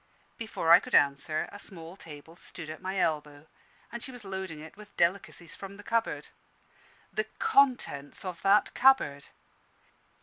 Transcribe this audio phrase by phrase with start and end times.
[0.35, 3.45] Before I could answer, a small table stood at my elbow,
[3.91, 6.29] and she was loading it with delicacies from the cupboard.
[7.13, 9.27] The contents of that cupboard!